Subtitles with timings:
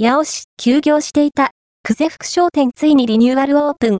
[0.00, 1.50] 八尾市、休業していた、
[1.82, 3.98] 久世福商店ついにリニューアルオープン。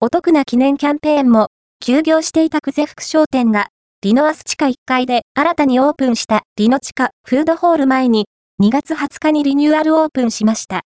[0.00, 1.48] お得な記念キャンペーンも、
[1.80, 3.66] 休業していた久世福商店が、
[4.00, 8.24] リノアス地下1階で新たにオープンしたリノ地下フードホール前に、
[8.62, 10.80] 2月20日にリニューアルオープンしました。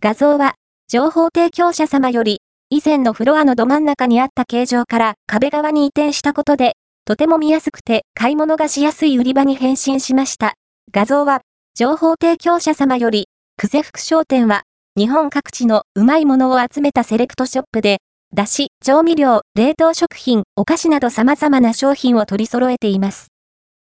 [0.00, 0.56] 画像は、
[0.88, 2.40] 情報提供者様より、
[2.70, 6.72] 以前のフロアのど真ん中にあった形状から壁側に移転したことで、
[7.04, 10.54] とても見やすくて買い物がしやすい売り場に変身しました。
[10.90, 11.42] 画像は、
[11.76, 13.28] 情報提供者様より、
[13.62, 14.62] 久世福商店は、
[14.96, 17.98] 日本各地のうまいものを集めたセレクトショップで、
[18.34, 23.26] だし、調味料、冷凍食品、お菓子など様々な商品を取り揃えています。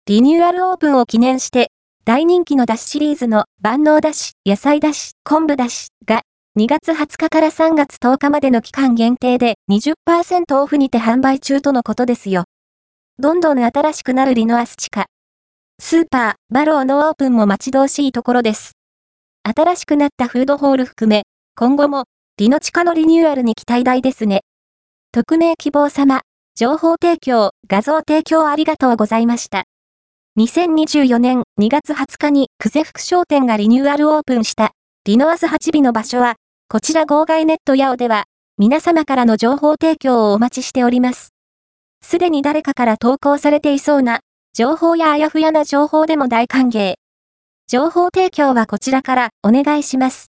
[0.07, 1.73] リニューアルオープンを記念して、
[2.05, 6.23] 大人気のだしシリーズの万能だし、野菜だし、昆布だしが
[6.57, 12.45] 2月20日から3月10日までの期間限定で20%オフにて販売中とのことですよ。
[13.19, 15.07] どんどん新しくなるリノアス地下。
[15.81, 18.76] スーパー、バローのオープンも待ち遠しいところです。
[19.49, 21.23] 新しくなったフードホール含め、
[21.55, 24.41] 今後もリノ地下のリニューアルに期待大ですね。
[25.13, 26.23] 匿名希望様、
[26.57, 29.63] 情報提供、画像提供ありがとうございました。
[30.37, 34.73] 2024年2月20日に久世福商店がリニューアルオープンした
[35.05, 36.35] リノアス八尾の場所は、
[36.69, 38.25] こちら号外ネットヤオでは、
[38.59, 41.29] 皆様からの情報提供をお待ちしております。
[42.03, 44.19] すでに誰かから投稿されていそうな、
[44.55, 46.97] 情報やあやふやな情報でも大歓迎。
[47.69, 50.25] 情報提供はこちらからお願いします。